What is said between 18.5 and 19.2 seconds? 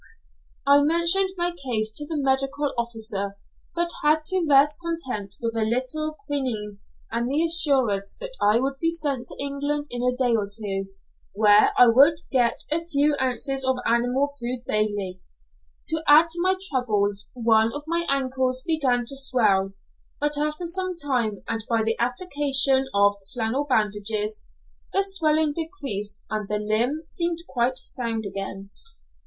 began to